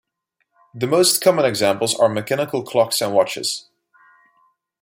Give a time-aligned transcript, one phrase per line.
[0.73, 3.69] The most common examples are mechanical clocks and watches.